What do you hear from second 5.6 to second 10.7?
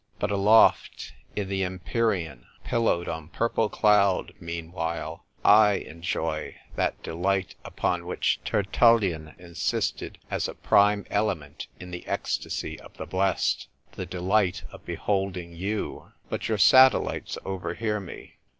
enjoy that delight upon which Tertullian insisted as a